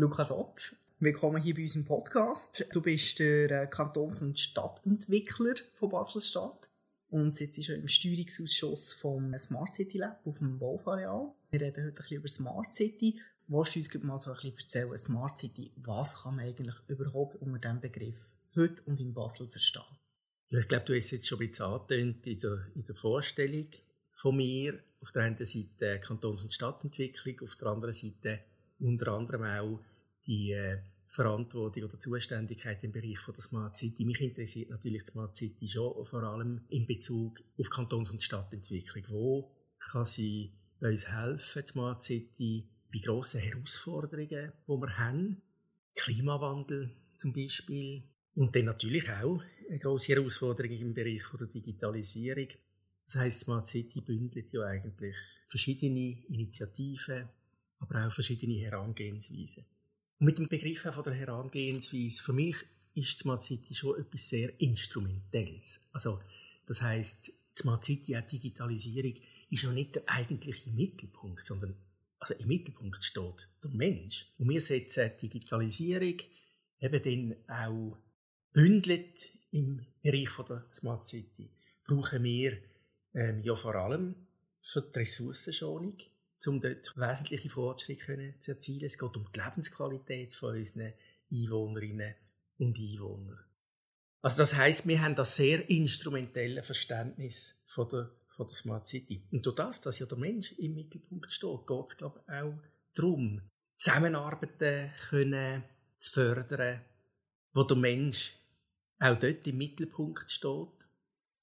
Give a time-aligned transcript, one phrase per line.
[0.00, 2.68] Lukas Ott, willkommen hier bei uns im Podcast.
[2.72, 6.68] Du bist der äh, Kantons- und Stadtentwickler von Basel-Stadt
[7.10, 11.32] und sitzt schon im Steuerungsausschuss vom Smart City Lab auf dem Wolfareal.
[11.50, 13.20] Wir reden heute ein bisschen über Smart City.
[13.48, 17.34] Willst du uns mal so ein bisschen erzählen, Smart City, was kann man eigentlich überhaupt
[17.42, 19.82] unter diesem Begriff heute und in Basel verstehen?
[20.50, 22.94] Ja, ich glaube, du hast es jetzt schon ein bisschen angetönt in der, in der
[22.94, 23.66] Vorstellung
[24.12, 24.78] von mir.
[25.00, 28.44] Auf der einen Seite Kantons- und Stadtentwicklung, auf der anderen Seite
[28.80, 29.80] unter anderem auch
[30.26, 30.78] die äh,
[31.08, 34.04] Verantwortung oder Zuständigkeit im Bereich von der Smart City.
[34.04, 39.04] Mich interessiert natürlich die Smart City schon, vor allem in Bezug auf Kantons- und Stadtentwicklung.
[39.08, 39.50] Wo
[39.90, 45.42] kann sie uns helfen, die Smart City, bei grossen Herausforderungen, die wir haben?
[45.94, 48.04] Klimawandel zum Beispiel.
[48.34, 52.48] Und dann natürlich auch eine grosse Herausforderung im Bereich von der Digitalisierung.
[53.06, 55.16] Das heisst, Smart City bündelt ja eigentlich
[55.48, 57.28] verschiedene Initiativen,
[57.78, 59.64] aber auch verschiedene Herangehensweisen.
[60.18, 62.56] Und mit dem Begriff von der Herangehensweise, für mich
[62.94, 65.80] ist Smart City schon etwas sehr Instrumentelles.
[65.92, 66.20] Also,
[66.66, 69.14] das heißt, Smart City, auch Digitalisierung,
[69.50, 71.76] ist noch nicht der eigentliche Mittelpunkt, sondern
[72.18, 74.32] also im Mittelpunkt steht der Mensch.
[74.38, 76.16] Und wir setzen Digitalisierung
[76.80, 77.98] eben dann auch
[78.52, 81.50] bündelt im Bereich von der Smart City.
[81.84, 82.58] Brauchen wir
[83.14, 84.14] ähm, ja vor allem
[84.60, 85.96] für die Ressourcenschonung,
[86.46, 88.84] um dort wesentliche Fortschritte zu erzielen.
[88.84, 90.92] Es geht um die Lebensqualität von unseren
[91.30, 92.14] Einwohnerinnen
[92.58, 93.44] und Einwohnern.
[94.22, 99.26] Also das heißt, wir haben das sehr instrumentelle Verständnis von der, von der Smart City.
[99.30, 102.54] Und durch das, dass ja der Mensch im Mittelpunkt steht, geht es glaube ich auch
[102.94, 103.42] darum,
[103.76, 105.62] Zusammenarbeiten können
[105.96, 106.80] zu fördern,
[107.52, 108.34] wo der Mensch
[108.98, 110.77] auch dort im Mittelpunkt steht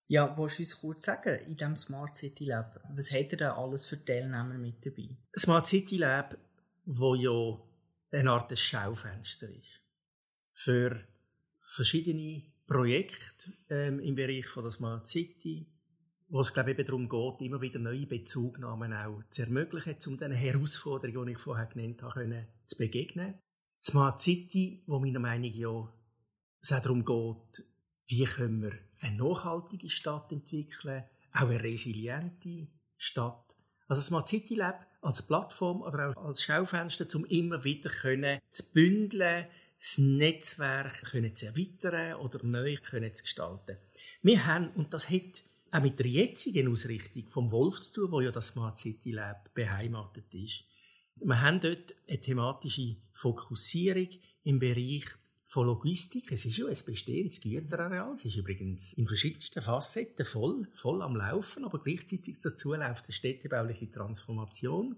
[0.07, 3.55] ja, willst du uns kurz sagen, in diesem Smart City Lab, was hat ihr da
[3.55, 5.09] alles für Teilnehmer mit dabei?
[5.37, 6.37] Smart City Lab,
[6.85, 7.59] wo ja
[8.11, 9.81] eine Art Schaufenster ist.
[10.51, 11.03] Für
[11.61, 15.67] verschiedene Projekte ähm, im Bereich von der Smart City,
[16.27, 20.17] wo es glaube ich eben darum geht, immer wieder neue Bezugnahmen auch zu ermöglichen, um
[20.17, 23.39] den Herausforderungen, die ich vorher genannt habe, können, zu begegnen.
[23.83, 25.93] Smart City, wo meiner Meinung nach ja
[26.61, 27.65] es auch darum geht,
[28.07, 32.67] wie können wir eine nachhaltige Stadt entwickeln, auch eine resiliente
[32.97, 33.57] Stadt.
[33.87, 38.71] Also Smart City Lab als Plattform oder auch als Schaufenster, um immer wieder können, zu
[38.73, 43.77] bündeln, das Netzwerk können zu erweitern oder neu können zu gestalten.
[44.23, 48.21] Wir haben, und das hat auch mit der jetzigen Ausrichtung vom Wolf zu tun, wo
[48.21, 50.63] ja das Smart City Lab beheimatet ist.
[51.17, 54.09] Wir haben dort eine thematische Fokussierung
[54.43, 55.05] im Bereich
[55.45, 56.31] von Logistik.
[56.31, 58.13] Es ist ja ein bestehendes Güterareal.
[58.13, 63.13] Es ist übrigens in verschiedensten Facetten voll, voll am Laufen, aber gleichzeitig dazu läuft eine
[63.13, 64.97] städtebauliche Transformation.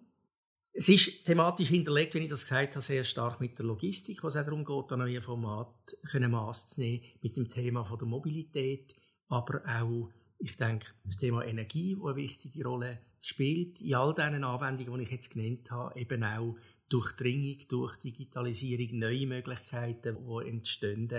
[0.71, 4.35] Es ist thematisch hinterlegt, wenn ich das gesagt habe, sehr stark mit der Logistik, was
[4.35, 5.73] auch darum geht, an neue Format
[6.13, 8.95] Maß zu nehmen, mit dem Thema von der Mobilität,
[9.27, 10.09] aber auch,
[10.39, 15.05] ich denke, das Thema Energie, das eine wichtige Rolle spielt, in all diesen Anwendungen, die
[15.05, 16.57] ich jetzt genannt habe, eben auch
[16.89, 21.09] Durchdringung, durch Digitalisierung, neue Möglichkeiten, die entstehen,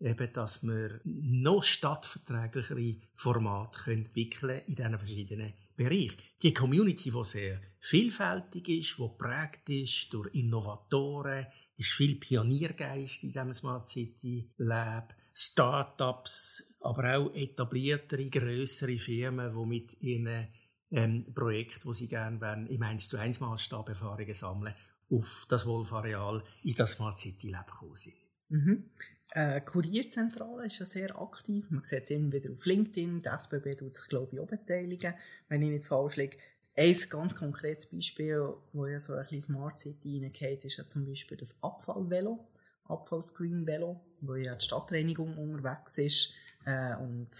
[0.00, 6.16] eben, dass wir noch stadtverträglichere Formate entwickeln können in diesen verschiedenen Bereichen.
[6.42, 11.46] Die Community, die sehr vielfältig ist, die prägt ist durch Innovatoren,
[11.76, 19.66] ist viel Pioniergeist in diesem Smart City Lab, Startups, aber auch etabliertere, größere Firmen, die
[19.66, 20.48] mit ihren
[20.90, 24.74] ähm, Projekten, die sie gerne wollen, im 1 zu 1 Maßstab Erfahrungen sammeln
[25.10, 28.16] auf das Wolf-Areal in das Smart City Lab gekommen sind.
[28.48, 28.90] Mhm.
[29.30, 31.70] Äh, Kurierzentrale ist ja sehr aktiv.
[31.70, 33.22] Man sieht es immer wieder auf LinkedIn.
[33.22, 35.14] Die SBB tut sich, glaube ich, auch beteiligen,
[35.48, 36.36] wenn ich nicht falsch liege.
[36.74, 41.06] Ein ganz konkretes Beispiel, wo ja so ein bisschen Smart City reingeht, ist ja zum
[41.06, 42.46] Beispiel das Abfallvelo,
[42.84, 47.30] Abfallscreen-Velo, wo ja die Stadtreinigung unterwegs ist äh, und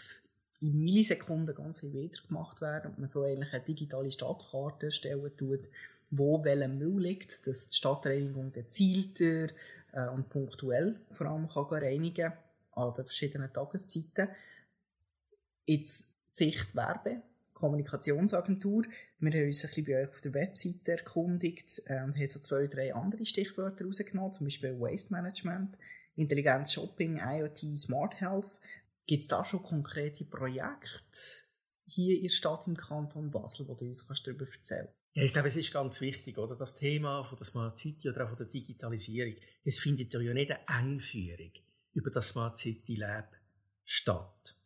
[0.60, 5.36] in Millisekunden ganz viel wieder gemacht werden und man so eigentlich eine digitale Stadtkarte stellen
[5.36, 5.68] tut,
[6.10, 9.48] wo welcher Müll liegt, dass die Stadtreinigung gezielter
[9.92, 12.32] äh, und punktuell vor allem kann reinigen
[12.74, 14.28] an den verschiedenen Tageszeiten.
[15.66, 17.22] Jetzt Sicht Werbe,
[17.54, 18.84] Kommunikationsagentur.
[19.18, 22.40] Wir haben uns ein bisschen bei euch auf der Webseite erkundigt äh, und haben so
[22.40, 25.78] zwei, drei andere Stichwörter rausgenommen, zum Beispiel Waste Management,
[26.16, 28.50] Intelligenz Shopping, IoT, Smart Health.
[29.06, 31.18] Gibt es da schon konkrete Projekte
[31.86, 35.02] hier in der Stadt im Kanton Basel, wo du uns kannst darüber erzählen kannst?
[35.14, 36.56] Ja, ich glaube, es ist ganz wichtig, oder?
[36.56, 39.34] Das Thema von der Smart City oder auch von der Digitalisierung,
[39.64, 41.52] das findet ja nicht eine Engführung
[41.92, 43.30] über das Smart City Lab
[43.84, 44.56] statt.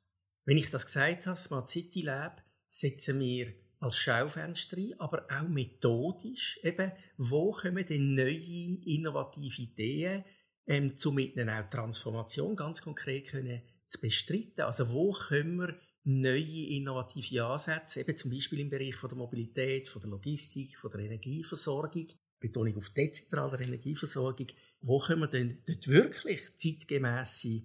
[0.44, 5.48] Wenn ich das gesagt habe, Smart City Lab, setzen wir als Schaufenster rein, aber auch
[5.48, 6.60] methodisch.
[6.62, 10.24] Eben, wo kommen denn neue, innovative Ideen,
[10.66, 14.62] ähm, um mit einer Transformation ganz konkret können zu bestreiten?
[14.62, 19.88] Also, wo können wir neue, innovative Ansätze, eben zum Beispiel im Bereich von der Mobilität,
[19.88, 22.06] von der Logistik, von der Energieversorgung,
[22.38, 24.46] Betonung auf dezentraler Energieversorgung,
[24.80, 27.62] wo können wir denn dort wirklich zeitgemäße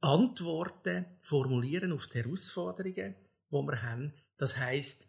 [0.00, 3.14] Antworten formulieren auf die Herausforderungen,
[3.50, 4.12] die wir haben?
[4.36, 5.08] Das heißt,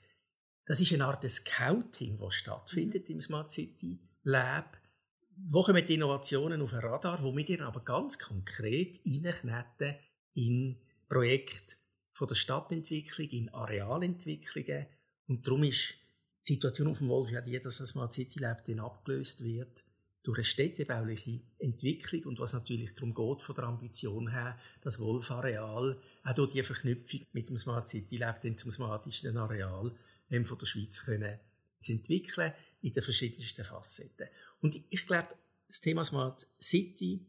[0.66, 4.78] das ist eine Art Scouting, das stattfindet im Smart City Lab.
[5.36, 9.96] Wo kommen die Innovationen auf ein Radar, wo wir dann aber ganz konkret reinkneten
[10.34, 10.78] in
[11.10, 11.76] Projekte
[12.12, 14.86] von der Stadtentwicklung, in Arealentwicklungen.
[15.28, 15.96] Und darum ist
[16.48, 19.84] die Situation auf dem Wolf ja die, dass das Smart City Lab dann abgelöst wird
[20.24, 26.00] durch eine städtebauliche Entwicklung und was natürlich darum geht, von der Ambition her, das Wolf-Areal
[26.24, 29.92] auch durch die Verknüpfung mit dem Smart City Lab dann zum smartesten Areal
[30.30, 31.40] ähm, von der Schweiz können
[31.80, 34.28] zu entwickeln in den verschiedensten Facetten.
[34.62, 35.30] Und ich glaube,
[35.68, 37.26] das Thema Smart City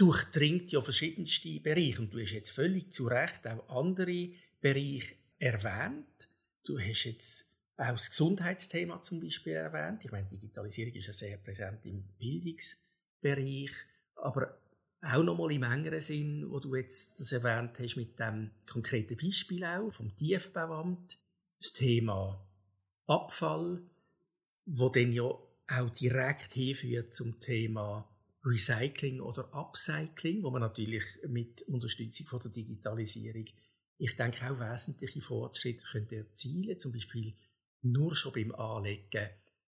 [0.00, 4.30] durchdringt ja verschiedenste Bereiche und du hast jetzt völlig zu Recht auch andere
[4.60, 6.28] Bereiche erwähnt.
[6.64, 10.02] Du hast jetzt auch das Gesundheitsthema zum Beispiel erwähnt.
[10.04, 13.72] Ich meine, Digitalisierung ist ja sehr präsent im Bildungsbereich,
[14.16, 14.58] aber
[15.02, 19.64] auch nochmal im engeren Sinn, wo du jetzt das erwähnt hast mit dem konkreten Beispiel
[19.64, 21.18] auch vom Tiefbauamt,
[21.58, 22.46] das Thema
[23.06, 23.82] Abfall,
[24.64, 28.08] wo dann ja auch direkt hinführt zum Thema
[28.44, 33.44] Recycling oder Upcycling, wo man natürlich mit Unterstützung von der Digitalisierung,
[33.98, 37.34] ich denke auch wesentliche Fortschritte könnte erzielen, zum Beispiel
[37.82, 39.28] nur schon beim Anlegen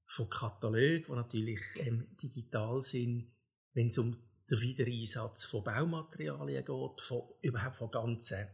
[0.05, 3.27] von Katalogen, die natürlich ähm, digital sind,
[3.73, 4.17] wenn es um
[4.49, 8.47] den Wiedereinsatz von Baumaterialien geht, von, überhaupt von ganzen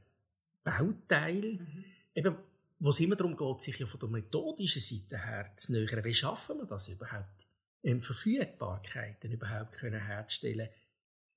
[0.63, 1.59] Bauteilen.
[1.59, 1.85] Mhm.
[2.15, 2.37] Eben,
[2.79, 6.03] wo es immer darum geht, sich ja von der methodischen Seite her zu nähern.
[6.03, 7.42] Wie schaffen wir das überhaupt?
[7.83, 10.69] Ähm, Verfügbarkeiten überhaupt können herzustellen,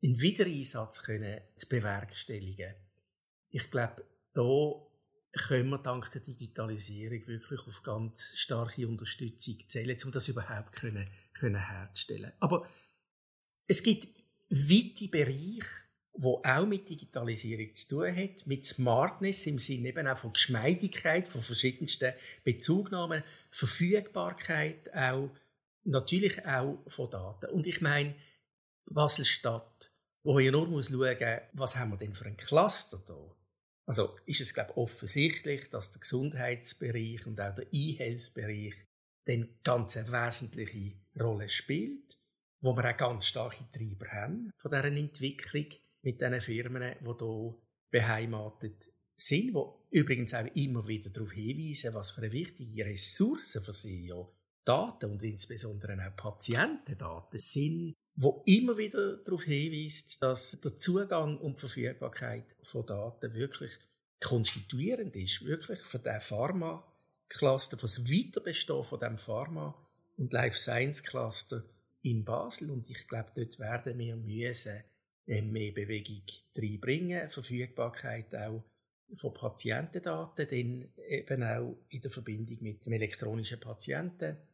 [0.03, 2.75] den Wiedereinsatz können zu bewerkstelligen.
[3.51, 4.87] Ich glaube, da
[5.33, 11.09] können wir dank der Digitalisierung wirklich auf ganz starke Unterstützung zählen, um das überhaupt können,
[11.35, 12.33] können herzustellen.
[12.41, 12.69] Aber
[13.67, 14.09] es gibt
[14.49, 15.67] weite Bereiche,
[16.15, 21.29] wo auch mit Digitalisierung zu tun hat, mit Smartness im Sinne eben auch von Geschmeidigkeit,
[21.29, 25.31] von verschiedensten Bezugnahmen, Verfügbarkeit auch,
[25.87, 27.51] natürlich auch von Daten.
[27.51, 28.15] Und ich meine,
[28.87, 29.91] Basel-Stadt,
[30.23, 33.37] wo man ja nur muss schauen, was haben wir denn für ein Cluster da?
[33.87, 38.75] Also ist es, glaube ich, offensichtlich, dass der Gesundheitsbereich und auch der E-Health-Bereich
[39.27, 42.19] dann ganz eine wesentliche Rolle spielt,
[42.61, 45.67] wo wir auch ganz starke Treiber haben von dieser Entwicklung
[46.03, 47.55] mit diesen Firmen, die hier
[47.91, 53.73] beheimatet sind, die übrigens auch immer wieder darauf hinweisen, was für eine wichtige Ressource für
[53.73, 54.29] sie ja
[54.67, 61.57] Daten und insbesondere auch Patientendaten sind, wo immer wieder darauf hinweist, dass der Zugang und
[61.57, 63.79] die Verfügbarkeit von Daten wirklich
[64.21, 69.75] konstituierend ist, wirklich für den Pharma-Cluster, für das Weiterbestehen von dem Pharma-
[70.17, 71.63] und Life Science Cluster
[72.03, 72.71] in Basel.
[72.71, 74.83] Und ich glaube, dort werden wir müssen
[75.27, 76.23] äh, mehr Bewegung
[76.57, 78.65] reinbringen, Verfügbarkeit auch
[79.15, 84.47] von Patientendaten, dann eben auch in der Verbindung mit dem elektronischen Patientendossier,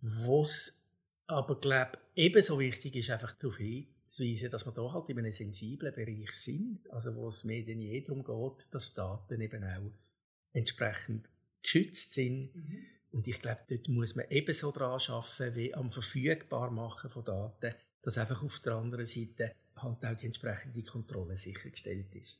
[0.00, 0.82] wo es
[1.26, 5.94] aber glaube ebenso wichtig ist einfach darauf hinzuweisen, dass wir da halt in einem sensiblen
[5.94, 9.92] Bereich sind, also wo es mehr denn je darum geht, dass Daten eben auch
[10.52, 11.28] entsprechend
[11.62, 12.54] geschützt sind.
[12.54, 12.86] Mhm.
[13.12, 18.18] Und ich glaube, dort muss man ebenso daran arbeiten, wie am Verfügbarmachen von Daten, dass
[18.18, 22.38] einfach auf der anderen Seite halt auch die entsprechende Kontrolle sichergestellt ist.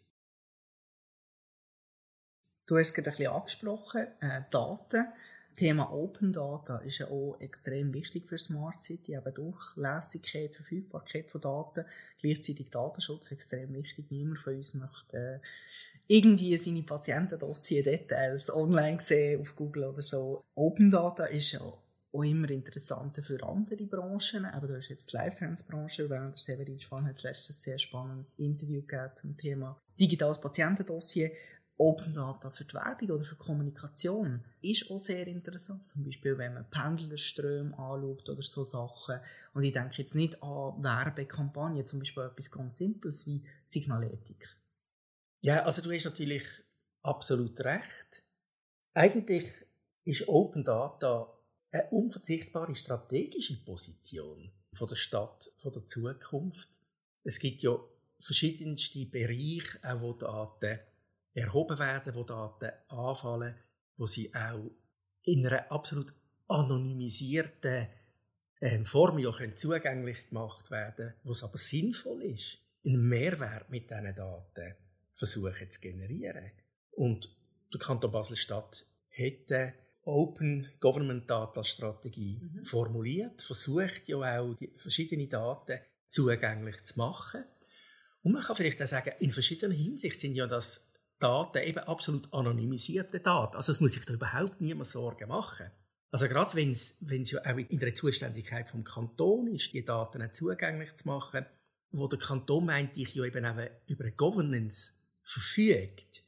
[2.67, 5.07] Du hast es gerade ein bisschen angesprochen, äh, Daten.
[5.55, 11.41] Thema Open Data ist ja auch extrem wichtig für Smart City, eben Durchlässigkeit, Verfügbarkeit von
[11.41, 11.85] Daten,
[12.21, 14.11] gleichzeitig Datenschutz extrem wichtig.
[14.11, 15.39] Niemand von uns möchte äh,
[16.07, 20.43] irgendwie seine Patientendossier-Details online sehen auf Google oder so.
[20.55, 21.83] Open Data ist ja auch
[22.25, 24.45] immer interessanter für andere Branchen.
[24.45, 26.39] Aber du hast jetzt die Life Science Branche erwähnt.
[26.39, 31.31] Severin Schwan hat letztes sehr spannendes Interview gegeben zum Thema digitales Patientendossier.
[31.79, 35.88] Open Data für die Werbung oder für Kommunikation ist auch sehr interessant.
[35.88, 39.21] Zum Beispiel, wenn man Pendlerströme anschaut oder so Sachen.
[39.55, 44.57] Und ich denke jetzt nicht an Werbekampagnen, zum Beispiel etwas ganz Simples wie Signaletik.
[45.41, 46.45] Ja, also du hast natürlich
[47.02, 48.23] absolut recht.
[48.95, 49.49] Eigentlich
[50.05, 51.33] ist Open Data
[51.73, 56.69] eine unverzichtbare strategische Position von der Stadt, von der Zukunft.
[57.25, 57.79] Es gibt ja
[58.19, 60.79] verschiedenste Bereiche, auch wo Daten
[61.35, 63.55] erhoben werden, wo Daten anfallen.
[63.97, 64.71] wo sie auch
[65.25, 66.12] in einer absolut
[66.49, 67.89] anonymisierten
[68.61, 73.91] ähm, Form ja können zugänglich gemacht werden wo es aber sinnvoll ist, einen Mehrwert mit
[73.91, 74.75] diesen Daten
[75.12, 76.51] versuchen zu generieren.
[76.93, 77.29] Und
[77.73, 79.75] der Kanton Basel-Stadt hätte
[80.05, 82.65] Open Government Data Strategie mhm.
[82.65, 87.45] formuliert, versucht ja auch die verschiedenen Daten zugänglich zu machen.
[88.23, 90.92] Und man kann vielleicht auch sagen, in verschiedener Hinsicht sind ja das
[91.23, 93.57] Daten eben absolut anonymisierte Daten.
[93.57, 95.71] Also es muss sich da überhaupt niemand Sorgen machen.
[96.11, 100.95] Also gerade wenn es ja auch in der Zuständigkeit vom Kanton ist, die Daten zugänglich
[100.95, 101.47] zu machen,
[101.91, 106.25] wo der Kanton meint, ich ja eben auch über eine Governance verfügt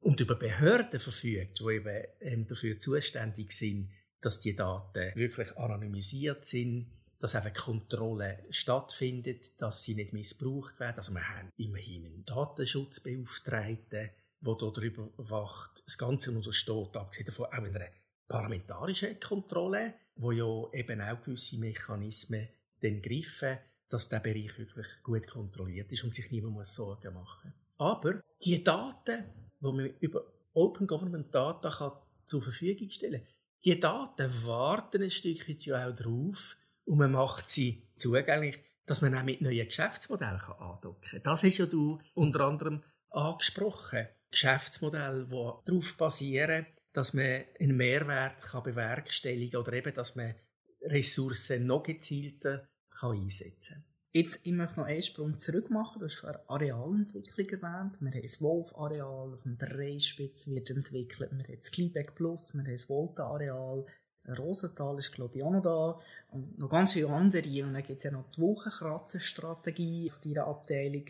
[0.00, 6.44] und über Behörden verfügt, die eben ähm, dafür zuständig sind, dass die Daten wirklich anonymisiert
[6.44, 10.96] sind, dass einfach Kontrolle stattfindet, dass sie nicht missbraucht werden.
[10.96, 14.10] Also wir haben immerhin einen Datenschutzbeauftragten,
[14.52, 15.82] der darüber wacht.
[15.86, 17.88] Das Ganze untersteht, abgesehen davon, auch in einer
[18.28, 22.48] parlamentarischen Kontrolle, wo ja eben auch gewisse Mechanismen
[22.80, 23.58] dann greifen,
[23.88, 27.74] dass der Bereich wirklich gut kontrolliert ist und sich niemand Sorgen machen muss.
[27.78, 29.24] Aber die Daten,
[29.60, 31.92] die man über Open Government Data kann
[32.24, 33.34] zur Verfügung stellen kann,
[33.64, 39.14] die Daten warten ein Stückchen ja auch darauf und man macht sie zugänglich, dass man
[39.14, 41.22] auch mit neuen Geschäftsmodellen andocken kann.
[41.22, 44.06] Das hast ja du unter anderem angesprochen.
[44.34, 50.34] Geschäftsmodelle, die darauf basieren, dass man einen Mehrwert kann bewerkstelligen oder eben, dass man
[50.82, 53.84] Ressourcen noch gezielter kann einsetzen kann.
[54.12, 55.98] Jetzt, ich möchte noch einen Sprung zurück machen.
[55.98, 58.00] Du hast vorhin Arealentwicklung erwähnt.
[58.00, 61.32] Wir haben das Wolf-Areal, auf dem Dreispitz wird entwickelt.
[61.32, 63.84] Wir haben das Kleebeck Plus, wir haben das Volta-Areal.
[64.38, 66.00] Rosenthal ist, glaube ich, auch noch da.
[66.30, 67.42] Und noch ganz viele andere.
[67.64, 71.06] Und dann gibt es ja noch die Wochenkratzer-Strategie von deiner Abteilung.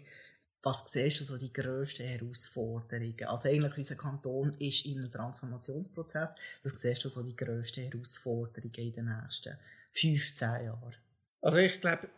[0.64, 3.14] Was siehst du so die grössten Herausforderungen?
[3.26, 6.35] Also eigentlich unser Kanton ist in einem Transformationsprozess.
[6.62, 9.59] Was siehst du so die grössten Herausforderungen in den nächsten
[9.92, 10.97] 15 Jahren?
[11.42, 12.09] Also ich glaube,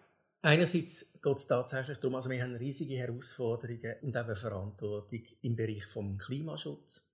[0.42, 5.82] Einerseits geht es tatsächlich darum, also wir haben riesige Herausforderungen und eben Verantwortung im Bereich
[5.82, 7.10] des Klimaschutz.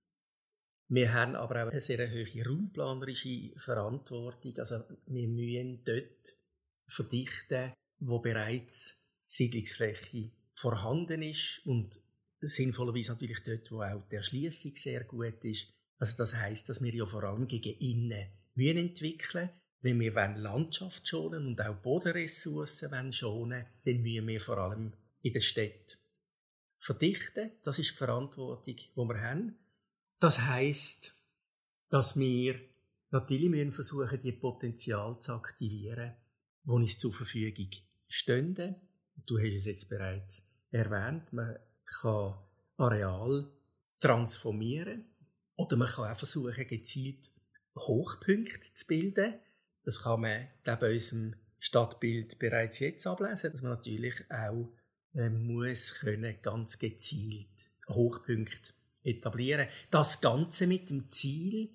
[0.89, 4.55] Wir haben aber auch eine sehr hohe raumplanerische Verantwortung.
[4.59, 6.37] Also wir müssen dort
[6.87, 11.99] verdichten, wo bereits Siedlungsfläche vorhanden ist und
[12.39, 15.73] sinnvollerweise natürlich dort, wo auch die Erschließung sehr gut ist.
[15.97, 19.49] Also das heißt, dass wir ja vor allem gegen innen müssen entwickeln
[19.83, 25.41] wenn wir Landschaft schonen und auch Bodenressourcen schonen dann müssen wir vor allem in der
[25.41, 25.99] Stadt
[26.79, 27.51] verdichten.
[27.63, 29.57] Das ist die Verantwortung, die wir haben.
[30.19, 31.13] Das heißt,
[31.89, 32.59] dass wir
[33.11, 36.13] natürlich müssen versuchen, die Potenzial zu aktivieren,
[36.63, 37.69] die uns zur Verfügung
[38.07, 38.75] stehen.
[39.15, 41.57] Du hast es jetzt bereits erwähnt, man
[42.01, 42.35] kann
[42.77, 43.51] Areal
[43.99, 45.05] transformieren
[45.55, 47.31] oder man kann auch versuchen, gezielt
[47.75, 49.35] Hochpunkte zu bilden
[49.83, 54.73] das kann man, glaube ich, unserem Stadtbild bereits jetzt ablesen, dass man natürlich auch
[55.13, 59.67] äh, muss können, ganz gezielt Hochpunkte etablieren.
[59.91, 61.69] Das Ganze mit dem Ziel,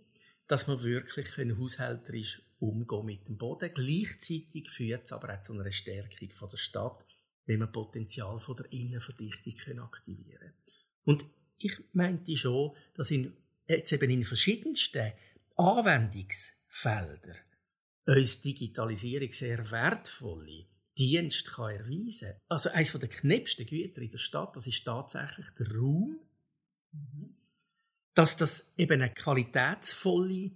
[0.47, 3.71] dass man wirklich können haushälterisch umgehen mit dem Boden.
[3.73, 7.04] Gleichzeitig führt es aber auch zu einer Stärkung von der Stadt,
[7.49, 10.52] wenn man Potenzial von der Innenverdichtung aktivieren
[11.05, 11.25] Und
[11.59, 13.33] ich meinte schon, dass in,
[13.67, 15.12] jetzt eben in verschiedensten
[15.57, 17.38] Anwendungsfeldern
[18.05, 22.40] uns Digitalisierung sehr wertvolle Dienste kann erweisen kann.
[22.49, 26.19] Also eines der knappsten Güter in der Stadt, das ist tatsächlich der Raum.
[28.14, 30.50] Dass das eben eine qualitätsvolle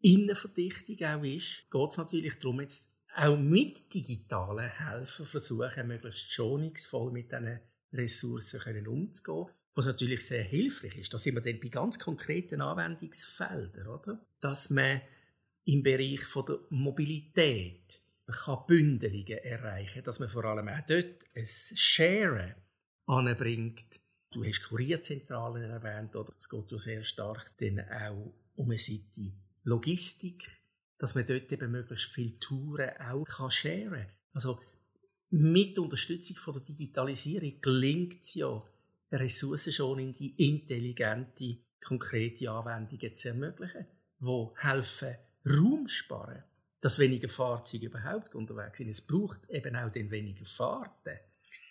[0.00, 7.10] Innenverdichtung auch ist, geht es natürlich darum, jetzt auch mit digitalen Helfen versuchen, möglichst schonungsvoll
[7.10, 7.60] mit diesen
[7.92, 11.12] Ressourcen umzugehen, was natürlich sehr hilfreich ist.
[11.12, 14.24] Da sind wir dann bei ganz konkreten Anwendungsfeldern, oder?
[14.40, 15.00] Dass man
[15.64, 21.44] im Bereich von der Mobilität kann Bündelungen erreichen, dass man vor allem auch dort ein
[21.44, 22.54] Sharen
[23.06, 24.00] anbringt.
[24.30, 29.32] Du hast Kurierzentralen erwähnt, oder es geht ja sehr stark dann auch um eine Seite
[29.64, 30.57] Logistik,
[30.98, 34.12] dass man dort eben möglichst viele Touren auch kann sharen kann.
[34.32, 34.60] Also
[35.30, 38.62] mit Unterstützung von der Digitalisierung gelingt es ja,
[39.12, 43.86] ressourcenschonende, intelligente, konkrete Anwendungen zu ermöglichen,
[44.20, 46.42] die helfen, Raum sparen,
[46.80, 48.88] dass weniger Fahrzeuge überhaupt unterwegs sind.
[48.88, 51.18] Es braucht eben auch den weniger Fahrten.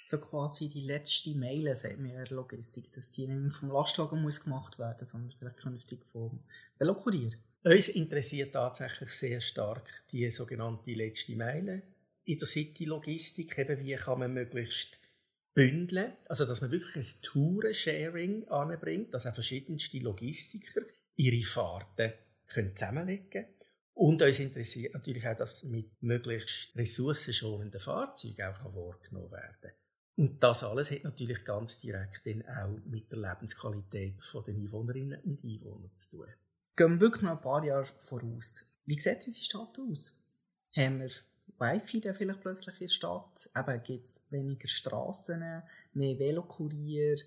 [0.02, 4.44] So quasi die letzte Meile, sagt mir der Logistik, dass die nicht vom Lastwagen muss
[4.44, 6.40] gemacht werden sondern vielleicht künftig vom
[6.78, 7.34] Velokurier.
[7.64, 11.82] Uns interessiert tatsächlich sehr stark die sogenannte letzte Meile
[12.24, 13.58] in der City-Logistik.
[13.58, 15.00] Wie kann man möglichst
[15.58, 20.82] bündeln, also dass man wirklich ein Tourensharing anbringt, dass auch verschiedenste Logistiker
[21.16, 22.14] ihre Fahrten
[22.46, 23.48] können zusammenlegen können.
[23.96, 29.72] Und uns interessiert natürlich auch, dass mit möglichst ressourcenschonenden Fahrzeugen auch vorgenommen werden kann.
[30.18, 35.44] Und das alles hat natürlich ganz direkt dann auch mit der Lebensqualität der Einwohnerinnen und
[35.44, 36.28] Einwohner zu tun.
[36.78, 38.72] Gehen wir wirklich noch ein paar Jahre voraus.
[38.86, 40.22] Wie sieht unsere Stadt aus?
[40.76, 41.10] Haben wir
[41.58, 43.50] Wi-Fi dann vielleicht plötzlich in der Stadt?
[43.58, 47.18] Eben gibt es weniger Strassen, mehr Velokurier,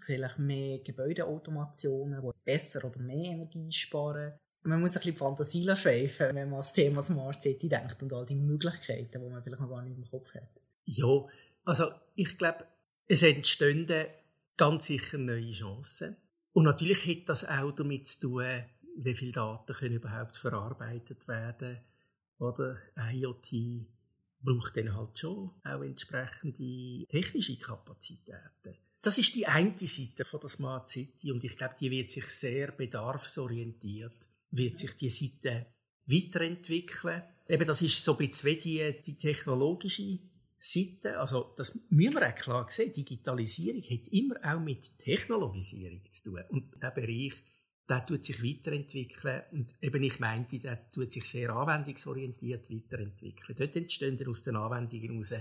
[0.00, 4.32] vielleicht mehr Gebäudeautomationen, die besser oder mehr Energie sparen.
[4.64, 8.12] Man muss ein bisschen Fantasie schweifen, wenn man an das Thema Smart City denkt und
[8.12, 10.50] all die Möglichkeiten, die man vielleicht noch gar nicht im Kopf hat.
[10.84, 11.24] Ja,
[11.64, 12.66] also ich glaube,
[13.06, 13.86] es entstehen
[14.56, 16.16] ganz sicher neue Chancen.
[16.52, 18.64] Und natürlich hat das auch damit zu tun,
[18.96, 21.78] wie viele Daten können überhaupt verarbeitet werden
[22.38, 22.78] oder
[23.12, 23.86] IoT
[24.40, 28.76] braucht dann halt schon auch entsprechende technische Kapazitäten.
[29.02, 32.26] Das ist die eine Seite von der Smart City und ich glaube, die wird sich
[32.26, 35.66] sehr bedarfsorientiert, wird sich die Seite
[36.06, 37.22] weiterentwickeln.
[37.48, 40.18] Eben, das ist so ein bisschen die, die technologische
[40.58, 41.18] Seite.
[41.18, 42.92] Also, das müssen wir auch klar sehen.
[42.92, 46.42] Digitalisierung hat immer auch mit Technologisierung zu tun.
[46.48, 47.34] Und der Bereich,
[47.88, 49.42] der tut sich weiterentwickeln.
[49.52, 53.56] Und eben, ich meinte, der tut sich sehr anwendungsorientiert weiterentwickeln.
[53.56, 55.34] Dort entstehen aus den Anwendungen heraus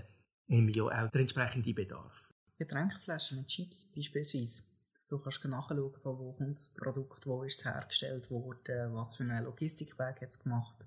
[0.47, 2.33] ja auch der entsprechende Bedarf.
[2.57, 4.63] Getränkeflaschen mit Chips beispielsweise.
[4.93, 9.17] Dass du kannst nachschauen, von wo kommt das Produkt, wo ist es hergestellt worden, was
[9.17, 10.85] für einen Logistikweg hat es gemacht.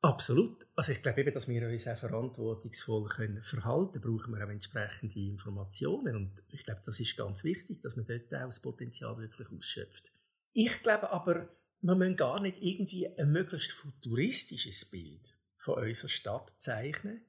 [0.00, 0.66] Absolut.
[0.74, 4.50] Also ich glaube eben, dass wir uns auch verantwortungsvoll können verhalten können, brauchen wir auch
[4.50, 6.16] entsprechende Informationen.
[6.16, 10.12] Und ich glaube, das ist ganz wichtig, dass man dort auch das Potenzial wirklich ausschöpft.
[10.60, 11.48] Ich glaube aber,
[11.82, 17.22] man muss gar nicht irgendwie ein möglichst futuristisches Bild von unserer Stadt zeichnen.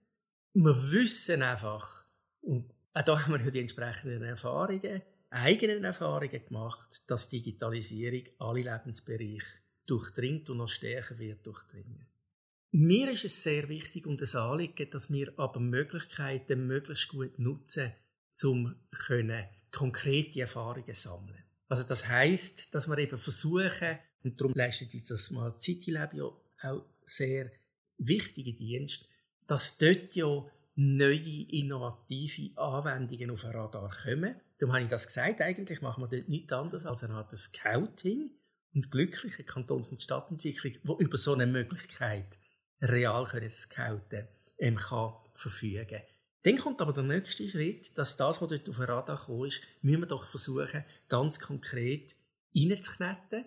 [0.55, 2.05] Wir wissen einfach,
[2.41, 8.63] und auch da haben wir ja die entsprechenden Erfahrungen, eigenen Erfahrungen gemacht, dass Digitalisierung alle
[8.63, 12.07] Lebensbereiche durchdringt und noch stärker wird durchdringen.
[12.71, 17.91] Mir ist es sehr wichtig und ein Anliegen, dass wir aber Möglichkeiten möglichst gut nutzen,
[18.41, 18.75] um
[19.69, 21.43] konkrete Erfahrungen sammeln.
[21.69, 26.13] Also das heißt, dass wir eben versuchen, und darum leistet jetzt das Smart City Lab
[26.13, 27.51] ja auch sehr
[27.97, 29.07] wichtige Dienst,
[29.47, 34.35] dass dort ja neue, innovative Anwendungen auf ein Radar kommen.
[34.57, 38.31] Darum habe ich das gesagt, eigentlich machen wir dort nichts anderes als eine Art Scouting
[38.73, 42.39] und glückliche Kantons- und Stadtentwicklung, die über so eine Möglichkeit
[42.81, 44.27] real können scouten
[44.57, 46.01] ähm, kann verfügen
[46.43, 49.61] Dann kommt aber der nächste Schritt, dass das, was dort auf den Radar gekommen ist,
[49.81, 52.15] müssen wir doch versuchen, ganz konkret
[52.55, 53.45] reinzuknetten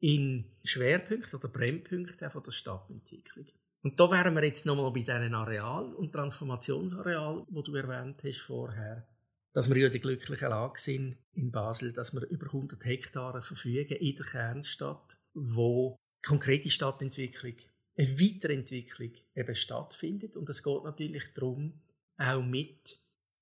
[0.00, 3.46] in Schwerpunkte oder Brennpunkte von der Stadtentwicklung.
[3.82, 8.40] Und da wären wir jetzt nochmal bei diesen Areal- und Transformationsareal, wo du erwähnt hast
[8.40, 9.06] vorher,
[9.52, 13.96] dass wir ja die glückliche Lage sind in Basel, dass wir über 100 Hektare verfügen
[13.96, 17.54] in der Kernstadt, wo konkrete Stadtentwicklung
[17.96, 20.36] eine Weiterentwicklung eben stattfindet.
[20.36, 21.80] Und es geht natürlich darum,
[22.18, 22.96] auch mit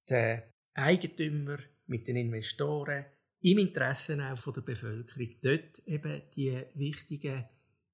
[0.09, 0.43] den
[0.75, 3.05] Eigentümern, mit den Investoren,
[3.41, 7.45] im Interesse auch von der Bevölkerung, dort eben die wichtigen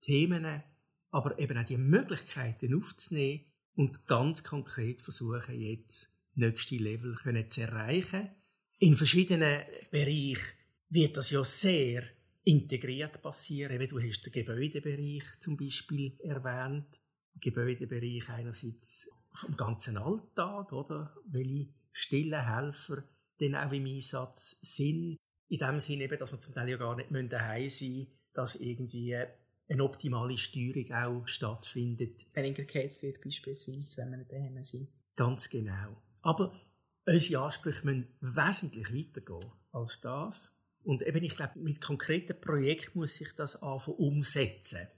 [0.01, 0.63] Themen,
[1.11, 7.17] aber eben auch die Möglichkeiten aufzunehmen und ganz konkret versuchen, jetzt nächste Level
[7.49, 8.31] zu erreichen.
[8.79, 10.59] In verschiedenen Bereichen
[10.91, 12.05] wird das ja sehr
[12.45, 13.87] integriert passieren.
[13.87, 17.01] du hast den Gebäudebereich zum Beispiel erwähnt.
[17.41, 21.15] Gebäudebereich einerseits vom ganzen Alltag, oder?
[21.27, 23.05] Welche stillen Helfer
[23.39, 25.17] dann auch im Einsatz sind.
[25.49, 28.57] In dem Sinne eben, dass wir zum Teil ja gar nicht daheim sein müssen, dass
[28.57, 29.17] irgendwie
[29.69, 32.27] eine optimale Steuerung auch stattfindet.
[32.35, 34.89] Case wird beispielsweise, wenn wir nicht daheim sind.
[35.17, 36.03] Ganz genau.
[36.23, 36.53] Aber
[37.07, 40.55] unsere Ansprüche müssen wesentlich weitergehen als das.
[40.85, 44.89] Und eben, ich glaube, mit konkreten Projekten muss sich das anfangen umsetzen.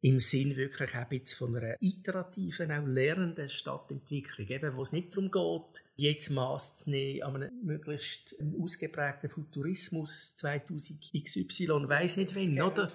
[0.00, 5.10] Im Sinn wirklich auch jetzt von einer iterativen, auch lernenden Stadtentwicklung, eben, wo es nicht
[5.16, 12.34] darum geht, jetzt Maß zu nehmen an einem möglichst ausgeprägten Futurismus 2000 XY, weiss nicht
[12.36, 12.92] wann, oder?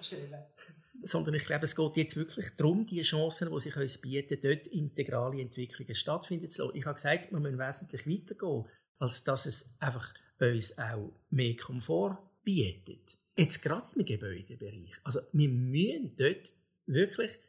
[1.02, 4.68] Sondern ich glaube, es geht jetzt wirklich darum, die Chancen, die sich uns bieten, dort
[4.68, 6.78] integrale Entwicklungen stattfinden zu lassen.
[6.78, 8.66] Ich habe gesagt, wir müssen wesentlich weitergehen,
[9.00, 13.18] als dass es einfach uns auch mehr Komfort bietet.
[13.36, 14.94] Jetzt gerade im Gebäudebereich.
[15.04, 16.54] Also wir müssen dort
[16.86, 17.40] wirklich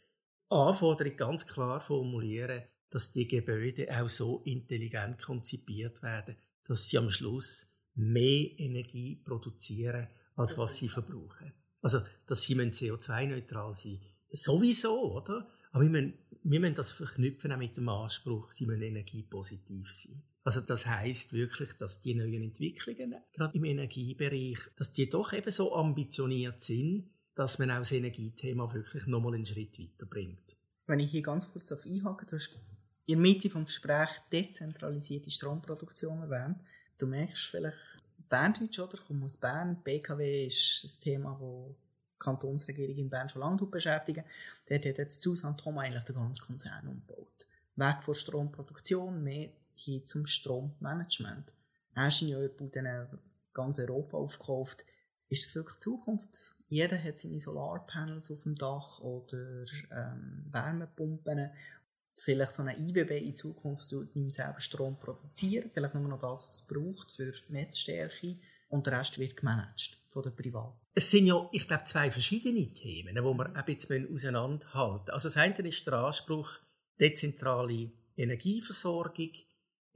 [0.49, 7.11] Anforderungen ganz klar formulieren, dass die Gebäude auch so intelligent konzipiert werden, dass sie am
[7.11, 11.53] Schluss mehr Energie produzieren, als was sie verbrauchen.
[11.83, 14.01] Also, dass sie CO2-neutral sein
[14.33, 15.47] Sowieso, oder?
[15.71, 20.23] Aber wir müssen, wir müssen das verknüpfen auch mit dem Anspruch, sie müssen energiepositiv sein.
[20.43, 25.51] Also das heißt wirklich, dass die neuen Entwicklungen, gerade im Energiebereich, dass die doch eben
[25.51, 30.57] so ambitioniert sind, dass man auch das Energiethema wirklich nochmal einen Schritt weiterbringt.
[30.87, 32.59] Wenn ich hier ganz kurz auf einhake, du hast
[33.07, 36.59] in der Mitte des Gesprächs dezentralisierte Stromproduktion erwähnt.
[36.99, 37.77] Du merkst vielleicht,
[38.29, 38.95] Berndeutsch, oder?
[38.95, 39.83] Ich komme aus Bern.
[39.83, 44.23] BKW ist ein Thema, das die Kantonsregierung in Bern schon lange beschäftigt.
[44.69, 47.47] Dort hat jetzt Susan Tom eigentlich den ganzen Konzern umgebaut.
[47.77, 51.53] Weg von Stromproduktion, mehr hin zum Strommanagement.
[51.97, 52.89] Ingenieurbuden
[53.53, 54.85] ganz Europa aufgekauft.
[55.35, 56.55] Ist das wirklich Zukunft?
[56.69, 61.51] Jeder hat seine Solarpanels auf dem Dach oder ähm, Wärmepumpen.
[62.13, 65.73] Vielleicht so eine IBB in Zukunft tut nicht selber Strom produzieren.
[65.75, 68.37] Vielleicht nur noch das, was es braucht für Netzstärke.
[68.69, 70.73] Und der Rest wird gemanagt von der Privat.
[70.95, 75.37] Es sind ja, ich glaube, zwei verschiedene Themen, die wir ein bisschen auseinanderhalten Also das
[75.37, 76.61] eine ist der Anspruch,
[77.01, 79.33] dezentrale Energieversorgung,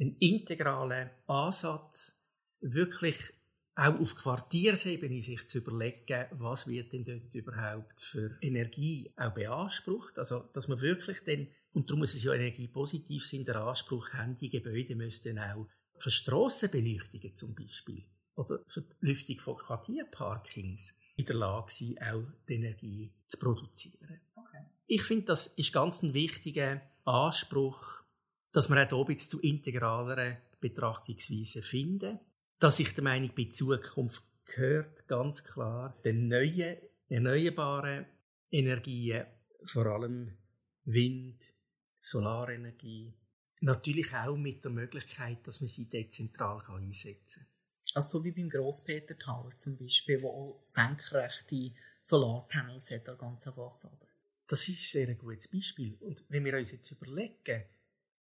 [0.01, 2.25] einen integralen Ansatz,
[2.61, 3.38] wirklich
[3.79, 10.19] auch auf Quartiersebene sich zu überlegen, was wird denn dort überhaupt für Energie auch beansprucht.
[10.19, 14.37] Also, dass man wirklich dann, und darum muss es ja energiepositiv sein, der Anspruch haben,
[14.37, 21.25] die Gebäude müssten auch für Strassenbeleuchtungen zum Beispiel oder für die Lüftung von Quartierparkings in
[21.25, 24.21] der Lage sein, auch die Energie zu produzieren.
[24.35, 24.65] Okay.
[24.87, 28.03] Ich finde, das ist ganz ein wichtiger Anspruch,
[28.51, 32.19] dass wir auch hier zu integraleren Betrachtungsweisen finden
[32.59, 38.07] dass ich der Meinung bin, Zukunft gehört ganz klar den neuen erneuerbaren
[38.51, 39.27] Energien,
[39.65, 40.37] vor allem
[40.85, 41.55] Wind,
[42.01, 43.15] Solarenergie,
[43.61, 47.49] natürlich auch mit der Möglichkeit, dass man sie dezentral einsetzen kann.
[47.95, 53.53] Also so wie beim Grosspeter Tower zum Beispiel, wo auch senkrechte Solarpanels hat an ganzen
[53.53, 54.07] Fassade.
[54.47, 55.97] Das ist sehr ein gutes Beispiel.
[56.01, 57.65] Und wenn wir uns jetzt überlegen,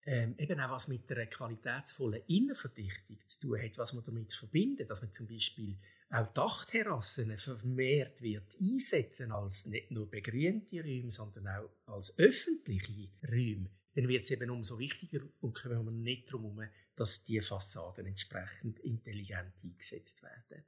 [0.07, 4.91] ähm, eben auch was mit einer qualitätsvollen Innenverdichtung zu tun hat, was man damit verbindet,
[4.91, 5.77] dass man zum Beispiel
[6.11, 13.71] auch Dachterrassen vermehrt wird einsetzen als nicht nur begrünte Räume, sondern auch als öffentliche Räume,
[13.95, 18.07] dann wird es eben umso wichtiger und kommen wir nicht darum herum, dass die Fassaden
[18.07, 20.65] entsprechend intelligent eingesetzt werden.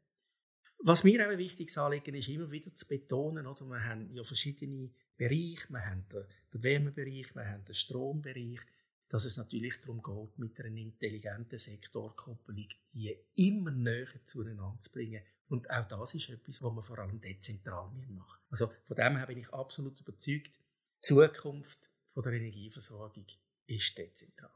[0.78, 3.64] Was mir auch ein wichtiges Anliegen ist, immer wieder zu betonen, oder?
[3.66, 8.60] wir haben ja verschiedene Bereiche, wir haben den Wärmebereich, wir haben den Strombereich,
[9.08, 15.22] dass es natürlich darum geht, mit einer intelligenten Sektorkopplung die immer näher zueinander zu bringen.
[15.48, 19.26] Und auch das ist etwas, was man vor allem dezentral machen Also von dem her
[19.26, 23.26] bin ich absolut überzeugt, die Zukunft der Energieversorgung
[23.66, 24.50] ist dezentral.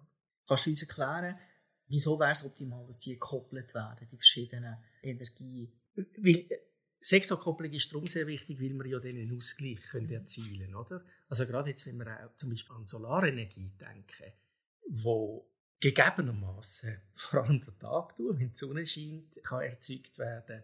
[0.46, 1.38] Kannst du uns erklären,
[1.86, 5.72] wieso wäre es optimal, dass die gekoppelt werden, die verschiedenen Energie...
[5.94, 6.58] Weil, äh,
[7.00, 11.00] Sektorkopplung ist darum sehr wichtig, weil wir ja einen Ausgleich können erzielen können.
[11.28, 14.32] Also gerade jetzt, wenn wir auch zum Beispiel an Solarenergie denken,
[14.88, 15.46] wo
[15.80, 20.62] gegebenermaßen vor allem der Tag durch, wenn die Sonne scheint, kann erzeugt werden,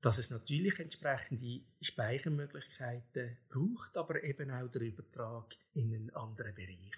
[0.00, 6.94] dass es natürlich entsprechende Speichermöglichkeiten braucht, aber eben auch der Übertrag in einen anderen Bereich.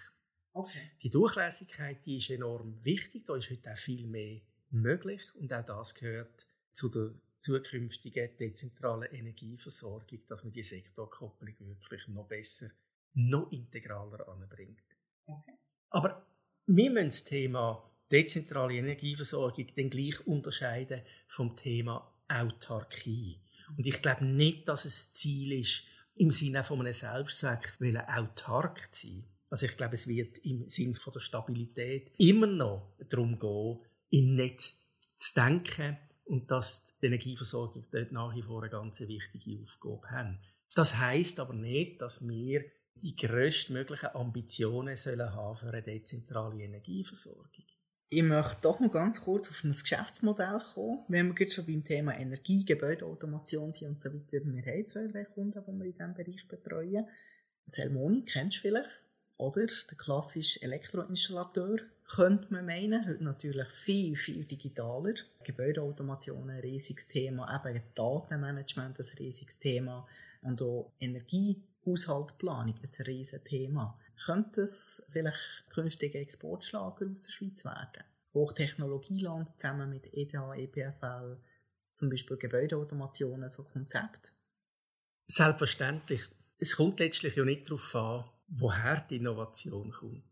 [0.53, 0.91] Okay.
[1.03, 5.65] Die Durchlässigkeit die ist enorm wichtig, da ist heute auch viel mehr möglich und auch
[5.65, 7.13] das gehört zu der
[7.47, 12.69] zukünftigen dezentralen Energieversorgung, dass man die Sektorkopplung wirklich noch besser,
[13.13, 14.83] noch integraler anbringt.
[15.25, 15.53] Okay.
[15.89, 16.25] Aber
[16.65, 23.41] wir müssen das Thema dezentrale Energieversorgung dann gleich unterscheiden vom Thema Autarkie.
[23.77, 25.83] Und ich glaube nicht, dass es Ziel ist,
[26.15, 29.25] im Sinne von einem Selbstzweck autark zu sein.
[29.49, 33.79] Also ich glaube, es wird im Sinne von der Stabilität immer noch darum gehen,
[34.09, 39.61] in Netz zu denken und dass die Energieversorgung dort nach wie vor eine ganz wichtige
[39.61, 40.39] Aufgabe haben.
[40.75, 42.63] Das heißt aber nicht, dass wir
[42.95, 47.47] die größtmöglichen Ambitionen sollen haben für eine dezentrale Energieversorgung.
[48.09, 51.83] Ich möchte doch noch ganz kurz auf ein Geschäftsmodell kommen, wenn wir jetzt schon beim
[51.83, 54.45] Thema Energie, Gebäudeautomation sind und so weiter.
[54.45, 57.07] Wir haben zwei, drei Kunden, die wir in diesem Bereich betreuen.
[57.65, 58.89] Selmoni kennst du vielleicht,
[59.35, 59.65] oder?
[59.65, 63.07] Der klassische Elektroinstallateur, könnte man meinen.
[63.07, 65.13] Heute natürlich viel, viel digitaler.
[65.43, 70.07] Gebäudeautomation ein riesiges Thema, eben Datenmanagement ein riesiges Thema
[70.41, 73.99] und auch Energie Haushaltplanung ein riesen Thema.
[74.25, 78.03] Könnte es vielleicht künftige Exportschlager aus der Schweiz werden?
[78.33, 81.37] Hochtechnologieland zusammen mit ETH, EPFL,
[81.91, 84.33] zum Beispiel Gebäudeautomationen, so Konzept?
[85.27, 86.21] Selbstverständlich.
[86.59, 90.23] Es kommt letztlich ja nicht darauf an, woher die Innovation kommt.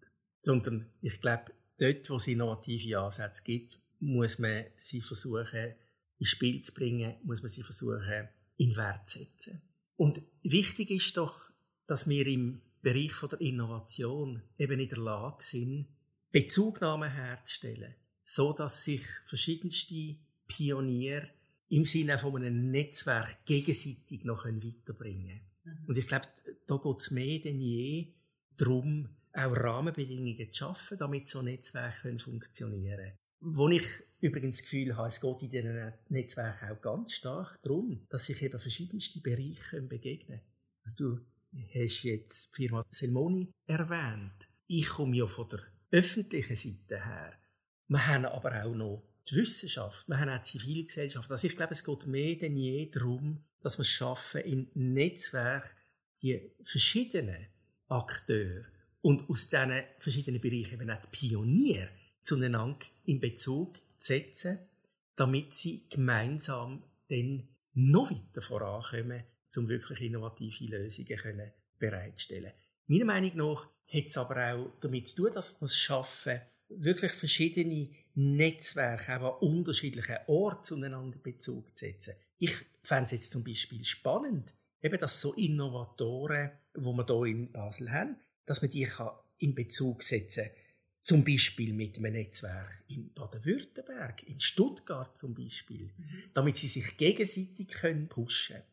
[0.41, 5.75] Sondern ich glaube, dort, wo es innovative Ansätze gibt, muss man sie versuchen,
[6.17, 9.61] ins Spiel zu bringen, muss man sie versuchen, in Wert zu setzen.
[9.97, 11.49] Und wichtig ist doch,
[11.87, 15.87] dass wir im Bereich der Innovation eben in der Lage sind,
[16.31, 21.29] Bezugnahmen herzustellen, so dass sich verschiedenste Pioniere
[21.69, 25.79] im Sinne von einem Netzwerk gegenseitig noch weiterbringen können.
[25.81, 25.85] Mhm.
[25.87, 26.27] Und ich glaube,
[26.67, 28.13] da geht es mehr denn je
[28.57, 33.17] darum, auch Rahmenbedingungen zu schaffen, damit so Netzwerke funktionieren können.
[33.41, 33.85] Wo ich
[34.21, 38.41] übrigens das Gefühl habe, es geht in diesen Netzwerken auch ganz stark darum, dass sich
[38.41, 40.41] eben verschiedenste Bereiche begegnen.
[40.83, 41.19] Also du
[41.73, 44.49] hast jetzt die Firma Selmoni erwähnt.
[44.67, 45.59] Ich komme ja von der
[45.91, 47.33] öffentlichen Seite her.
[47.87, 51.29] Wir haben aber auch noch die Wissenschaft, wir haben auch die Zivilgesellschaft.
[51.31, 55.75] Also ich glaube, es geht mehr denn je darum, dass wir es schaffen, in Netzwerk
[56.21, 57.47] die verschiedenen
[57.87, 58.65] Akteure
[59.05, 61.89] und aus diesen verschiedenen Bereichen eben auch die Pioniere
[62.23, 64.57] zueinander in Bezug setzen,
[65.15, 69.23] damit sie gemeinsam dann noch weiter vorankommen,
[69.57, 72.51] um wirklich innovative Lösungen können bereitstellen
[72.87, 77.11] Meiner Meinung nach hat es aber auch damit zu tun, dass wir es schaffen, wirklich
[77.11, 82.15] verschiedene Netzwerke auch an unterschiedlichen Orten zueinander Bezug zu setzen.
[82.39, 87.51] Ich fände es jetzt zum Beispiel spannend, eben, dass so Innovatoren, wo wir hier in
[87.51, 88.87] Basel haben, dass man die
[89.39, 90.53] in Bezug setzen kann
[91.05, 96.23] zum Beispiel mit einem Netzwerk in Baden-Württemberg, in Stuttgart zum Beispiel, mhm.
[96.33, 98.63] damit sie sich gegenseitig können pushen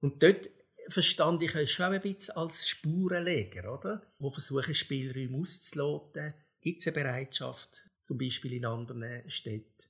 [0.00, 0.50] Und dort
[0.88, 4.02] verstand ich es schon ein bisschen als Spurenleger, oder?
[4.18, 6.34] Wo versuchen, Spielräume auszuloten.
[6.60, 9.86] Gibt es eine Bereitschaft, zum Beispiel in anderen Städten,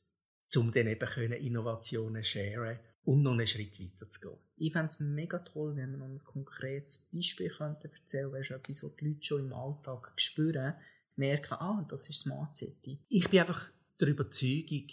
[0.54, 4.38] um dann eben können Innovationen zu sharen und noch einen Schritt weiter zu gehen.
[4.56, 8.82] Ich fände es mega toll, wenn wir noch ein konkretes Beispiel könnten erzählen könnten, etwas,
[8.82, 10.74] was die Leute schon im Alltag spüren
[11.14, 12.98] merken, ah, das ist Smart City.
[13.08, 14.86] Ich bin einfach der Überzeugung,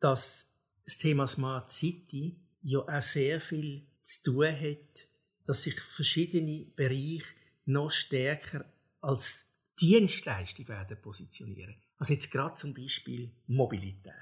[0.00, 0.52] dass
[0.84, 5.06] das Thema Smart City ja auch sehr viel zu tun hat,
[5.46, 8.64] dass sich verschiedene Bereiche noch stärker
[9.00, 11.76] als Dienstleistung werden positionieren.
[11.98, 14.12] Also jetzt gerade zum Beispiel Mobilität.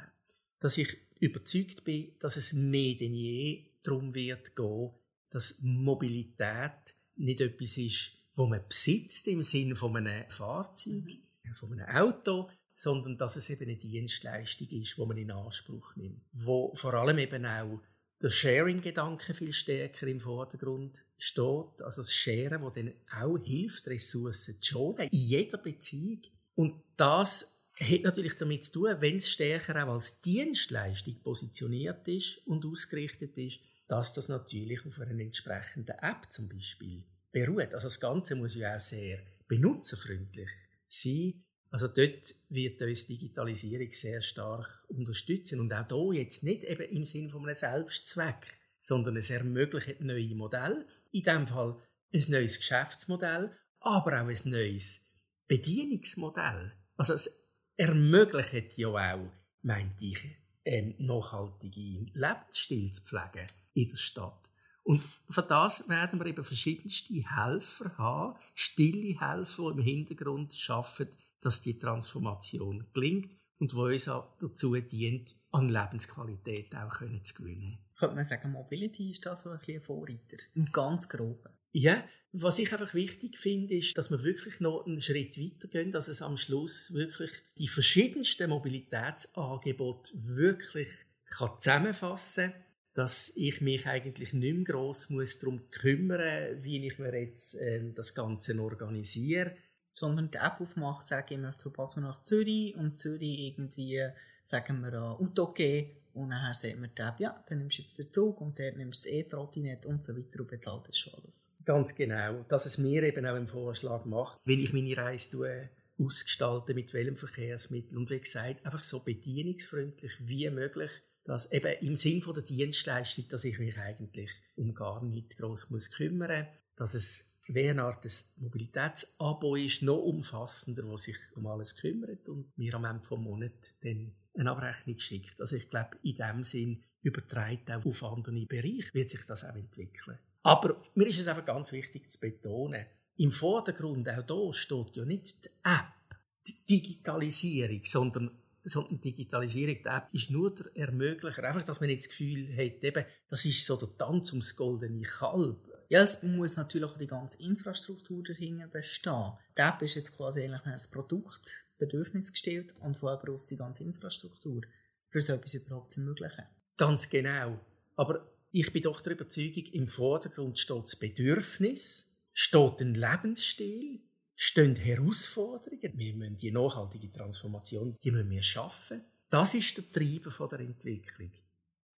[0.60, 4.90] Dass ich überzeugt bin, dass es mehr denn je darum wird gehen,
[5.30, 11.72] dass Mobilität nicht etwas ist, wo man besitzt im Sinne von einem Fahrzeug, mhm von
[11.72, 16.22] einem Auto, sondern dass es eben eine Dienstleistung ist, die man in Anspruch nimmt.
[16.32, 17.82] Wo vor allem eben auch
[18.22, 21.82] der Sharing-Gedanke viel stärker im Vordergrund steht.
[21.82, 26.22] Also das Sharen, das dann auch hilft, Ressourcen zu schonen, in jeder Beziehung.
[26.54, 32.46] Und das hat natürlich damit zu tun, wenn es stärker auch als Dienstleistung positioniert ist
[32.46, 37.74] und ausgerichtet ist, dass das natürlich auf einer entsprechenden App zum Beispiel beruht.
[37.74, 40.50] Also das Ganze muss ja auch sehr benutzerfreundlich
[40.86, 41.42] sein.
[41.70, 47.04] Also dort wird uns Digitalisierung sehr stark unterstützen und auch hier jetzt nicht eben im
[47.04, 51.80] Sinne von einem Selbstzweck, sondern es ermöglicht neue Modelle, in dem Fall
[52.12, 55.06] ein neues Geschäftsmodell, aber auch ein neues
[55.46, 56.72] Bedienungsmodell.
[56.96, 57.39] Also es
[57.80, 60.18] ermöglicht ja auch, meinte ich,
[60.66, 64.50] einen nachhaltigen Lebensstil zu pflegen in der Stadt.
[64.82, 71.08] Und für das werden wir eben verschiedenste Helfer haben, stille Helfer, die im Hintergrund schaffen,
[71.40, 77.34] dass die Transformation gelingt und wo uns auch dazu dient, an Lebensqualität auch können zu
[77.42, 77.78] gewinnen.
[77.98, 81.48] Könnte man sagen, Mobility ist da so ein bisschen ein Vorreiter, im ganz Groben.
[81.72, 85.92] Ja, was ich einfach wichtig finde, ist, dass wir wirklich noch einen Schritt weiter gehen,
[85.92, 90.88] dass es am Schluss wirklich die verschiedensten Mobilitätsangebote wirklich
[91.26, 92.62] kann zusammenfassen kann,
[92.94, 97.92] dass ich mich eigentlich nicht mehr gross muss darum kümmern wie ich mir jetzt äh,
[97.94, 99.56] das Ganze organisiere
[99.92, 104.02] sondern die App aufmache, sage ich möchte von nach Zürich und Zürich irgendwie,
[104.42, 108.10] sagen wir, an gehen und nachher sagt die App, ja, dann nimmst du jetzt den
[108.10, 111.54] Zug und dann nimmst du das E-Trottinett und so weiter und bezahlt das schon alles.
[111.64, 115.70] Ganz genau, dass es mir eben auch einen Vorschlag macht, will ich meine Reise tue,
[115.98, 117.98] ausgestalten, mit welchem Verkehrsmittel.
[117.98, 120.90] Und wie gesagt, einfach so bedienungsfreundlich wie möglich,
[121.24, 125.90] dass eben im Sinn der Dienstleistung, dass ich mich eigentlich um gar nichts gross muss
[125.90, 126.46] kümmern,
[126.76, 132.28] dass es wie eine Art des Mobilitätsabo ist, noch umfassender, wo sich um alles kümmert
[132.28, 135.40] und mir am Ende vom Monat dann eine Abrechnung schickt.
[135.40, 139.54] Also ich glaube, in dem Sinn übertreibt auch auf andere Bereiche, wird sich das auch
[139.54, 140.18] entwickeln.
[140.42, 145.04] Aber mir ist es einfach ganz wichtig zu betonen, im Vordergrund auch hier steht ja
[145.04, 148.30] nicht die App, die Digitalisierung, sondern
[148.62, 151.42] sondern Digitalisierung der App ist nur der Ermöglicher.
[151.44, 155.02] Einfach, dass man nicht das Gefühl hat, eben, das ist so der Tanz ums goldene
[155.02, 155.58] Kalb.
[155.88, 159.32] Ja, es muss natürlich auch die ganze Infrastruktur dahinter bestehen.
[159.56, 163.82] Die App ist jetzt quasi eigentlich ein Produkt, Bedürfnis gestellt und aber aus die ganze
[163.82, 164.62] Infrastruktur,
[165.08, 166.44] für so etwas überhaupt zu ermöglichen.
[166.76, 167.58] Ganz genau.
[167.96, 174.00] Aber ich bin doch der Überzeugung, im Vordergrund steht das Bedürfnis, steht ein Lebensstil,
[174.34, 175.98] stehen Herausforderungen.
[175.98, 179.04] Wir müssen die nachhaltige Transformation, die müssen wir schaffen.
[179.28, 181.32] Das ist der Treiber der Entwicklung.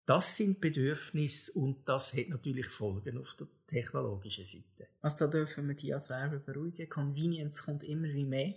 [0.04, 4.88] Das sind Bedürfnisse und das hat natürlich Folgen auf der technologischen Seite.
[5.00, 6.88] Also da dürfen wir die als Werbe beruhigen.
[6.88, 8.54] Convenience kommt immer wie mehr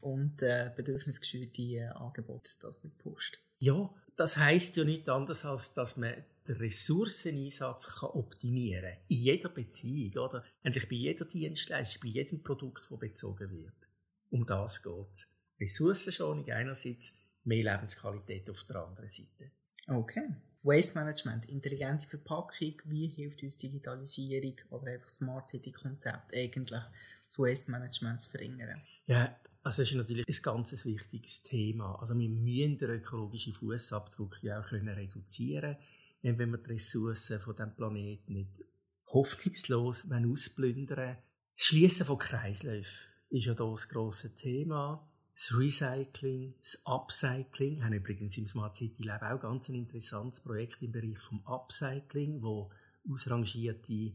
[0.00, 3.38] und äh, bedürfnisgesteuerte äh, Angebote, das wird gepusht.
[3.58, 6.14] Ja, das heißt ja nicht anders, als dass man
[6.46, 9.00] den Ressourceneinsatz kann optimieren kann.
[9.08, 10.44] In jeder Beziehung, oder?
[10.62, 13.88] Eigentlich bei jeder Dienstleistung, bei jedem Produkt, das bezogen wird.
[14.30, 15.34] Um das geht es.
[15.60, 19.50] Ressourcenschonung einerseits, mehr Lebensqualität auf der anderen Seite.
[19.86, 20.28] Okay.
[20.62, 26.82] Waste Management, intelligente Verpackung, wie hilft uns Digitalisierung oder einfach Smart City Konzept eigentlich,
[27.24, 28.80] das Waste Management zu verringern?
[29.06, 29.34] Ja,
[29.68, 31.98] also das ist natürlich ein ganz wichtiges Thema.
[32.00, 35.76] Also wir müssen den ökologischen Fußabdruck ja auch können reduzieren
[36.22, 38.64] wenn wir die Ressourcen von dem Planeten nicht
[39.08, 41.18] hoffnungslos ausplündern
[41.54, 47.84] Das Schließen von Kreisläufen ist ja hier das grosse Thema das Recycling, das Upcycling.
[47.84, 52.42] Haben übrigens im Smart City Lab auch ganz ein interessantes Projekt im Bereich vom Upcycling,
[52.42, 52.70] wo
[53.08, 54.14] ausrangierte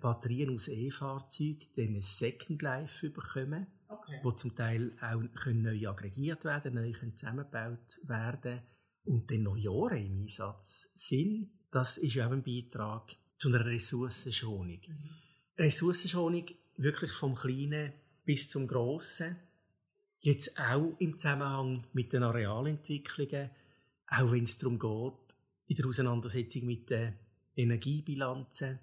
[0.00, 4.20] Batterien aus E-Fahrzeugen dann ein Second Life bekommen, okay.
[4.22, 8.62] wo zum Teil auch können neu aggregiert werden, neu können zusammengebaut werden
[9.04, 11.50] und dann noch Jahre im Einsatz sind.
[11.70, 14.80] Das ist auch ein Beitrag zu einer Ressourcenschonung.
[14.86, 15.10] Mhm.
[15.58, 17.92] Ressourcenschonung wirklich vom Kleinen
[18.24, 19.36] bis zum Grossen
[20.24, 23.50] Jetzt auch im Zusammenhang mit den Arealentwicklungen,
[24.06, 27.14] auch wenn es darum geht, in der Auseinandersetzung mit den
[27.56, 28.78] Energiebilanzen,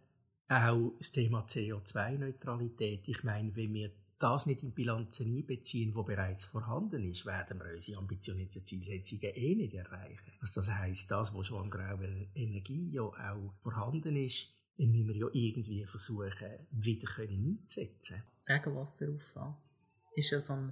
[0.50, 3.08] auch das Thema CO2-Neutralität.
[3.08, 7.74] Ich meine, wenn wir das nicht in Bilanzen einbeziehen, wo bereits vorhanden ist, werden wir
[7.74, 10.34] unsere ambitionierten Zielsetzungen eh nicht erreichen.
[10.42, 15.16] Also das heisst, das, was schon an grauer Energie ja auch vorhanden ist, müssen wir
[15.16, 18.24] ja irgendwie versuchen, wieder einzusetzen.
[18.48, 19.56] Regenwasseraufwand
[20.16, 20.70] ist ja so ein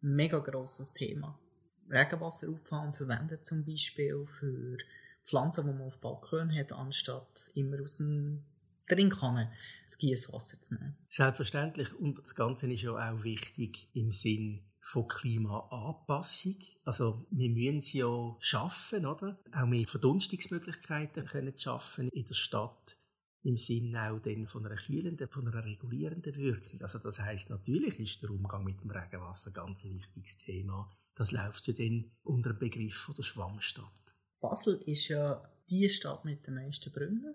[0.00, 1.38] mega grosses Thema.
[1.88, 4.78] Regenwasser auffangen verwendet zum Beispiel für
[5.24, 8.44] Pflanzen, die man auf Balkon hat, anstatt immer aus dem
[8.94, 9.52] Trinkkanne
[9.84, 10.96] das Gießwasser zu nehmen.
[11.08, 11.92] Selbstverständlich.
[11.94, 16.56] Und das Ganze ist ja auch wichtig im Sinn von Klimaanpassung.
[16.84, 19.38] Also wir müssen es ja schaffen, oder?
[19.52, 22.96] Auch mehr Verdunstungsmöglichkeiten können schaffen in der Stadt
[23.44, 26.80] im Sinne auch dann von einer kühlenden, von einer regulierenden Wirkung.
[26.80, 30.88] Also das heißt natürlich ist der Umgang mit dem Regenwasser ganz ein wichtiges Thema.
[31.14, 34.14] Das läuft ja dann unter dem Begriff von der Schwammstadt.
[34.40, 37.34] Basel ist ja die Stadt mit den meisten Brunnen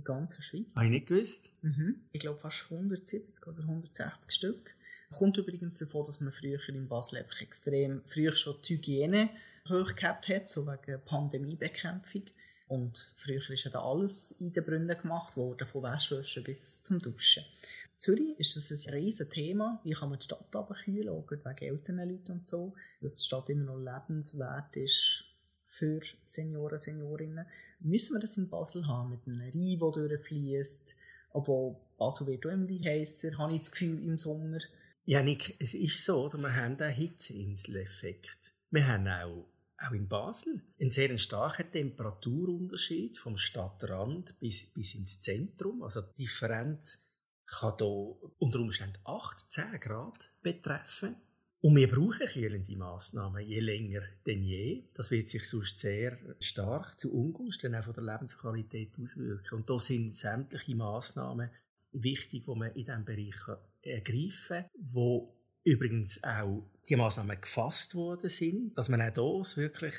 [0.00, 0.66] in der ganzen Schweiz.
[0.74, 1.52] Habe ich nicht gewusst.
[1.62, 2.00] Mhm.
[2.12, 4.74] Ich glaube fast 170 oder 160 Stück.
[5.16, 9.30] Kommt übrigens davon, dass man früher in Basel einfach extrem, früher schon die Hygiene
[9.68, 12.24] hoch gehabt hat, so wegen Pandemiebekämpfung.
[12.68, 17.00] Und früher ist ja da alles in den Brunnen gemacht worden, von Wäschwäschen bis zum
[17.00, 17.42] Duschen.
[17.42, 19.80] In Zürich ist das ein riesiges Thema.
[19.82, 22.74] Wie kann man die Stadt abkühlen, auch wegen älteren Leuten und so.
[23.00, 25.24] Dass die Stadt immer noch lebenswert ist
[25.66, 27.46] für Senioren, Seniorinnen.
[27.80, 30.96] Müssen wir das in Basel haben, mit einem Rhein, der durchfließt?
[31.32, 34.58] Obwohl Basel wird auch irgendwie heißer, habe ich das Gefühl, im Sommer.
[35.04, 36.38] Ja, Nick, es ist so, oder?
[36.38, 38.52] wir haben einen Hitzeinsel-Effekt.
[38.70, 39.46] Wir haben auch
[39.80, 45.82] auch in Basel einen sehr starken Temperaturunterschied vom Stadtrand bis, bis ins Zentrum.
[45.82, 47.06] Also die Differenz
[47.46, 51.16] kann hier unter Umständen 8, 10 Grad betreffen.
[51.62, 54.84] Und wir brauchen kühlende Massnahmen je länger denn je.
[54.94, 59.56] Das wird sich sonst sehr stark zu Ungunsten auch von der Lebensqualität auswirken.
[59.56, 61.50] Und da sind sämtliche Massnahmen
[61.92, 68.30] wichtig, die man in diesem Bereich ergreifen kann, wo übrigens auch die Maßnahmen gefasst worden
[68.30, 69.94] sind, dass man auch es wirklich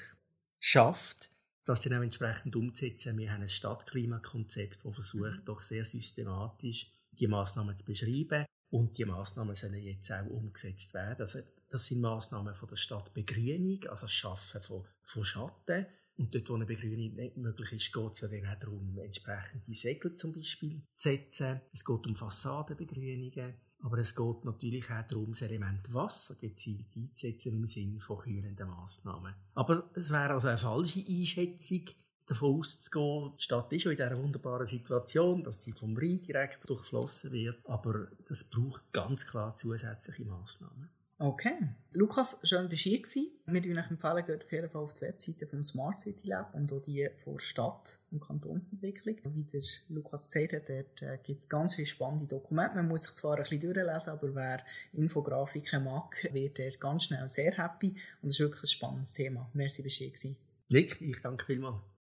[0.60, 1.30] schafft,
[1.66, 3.20] das dann auch entsprechend umzusetzen.
[3.20, 9.06] Wir haben ein Stadtklimakonzept, das versucht, doch sehr systematisch die Maßnahmen zu beschreiben und die
[9.06, 11.22] Maßnahmen sollen jetzt auch umgesetzt werden.
[11.22, 15.86] Also, das sind Maßnahmen von der Stadtbegrünung, also das Schaffen von, von Schatten.
[16.18, 19.74] Und dort, wo eine Begrünung nicht möglich ist, geht es ja dann auch darum, entsprechende
[19.74, 21.62] Segel zum Beispiel zu setzen.
[21.74, 23.54] Es geht um Fassadenbegrünungen.
[23.84, 28.70] Aber es geht natürlich auch darum, das Element Wasser gezielt einzusetzen im Sinne von kühlenden
[28.70, 29.34] Massnahmen.
[29.56, 31.86] Aber es wäre also eine falsche Einschätzung,
[32.32, 36.68] davon auszugehen, die Stadt ist schon in dieser wunderbaren Situation, dass sie vom Rhein direkt
[36.68, 40.90] durchflossen wird, aber das braucht ganz klar zusätzliche Massnahmen.
[41.22, 41.54] Okay.
[41.92, 43.16] Lukas, schön, dass du hier warst.
[43.46, 46.82] Wir empfehlen, geht auf jeden Fall auf die Webseite vom Smart City Lab und auch
[46.82, 49.18] die von Stadt- und Kantonsentwicklung.
[49.26, 52.78] Wie der Lukas gesagt hat, dort äh, gibt es ganz viele spannende Dokumente.
[52.78, 54.64] Man muss sich zwar ein bisschen durchlesen, aber wer
[54.94, 57.90] Infografiken mag, wird dort ganz schnell sehr happy.
[58.24, 59.48] Und es ist wirklich ein spannendes Thema.
[59.54, 60.36] Merci, dass du hier
[60.72, 61.82] Nick, ich danke vielmals.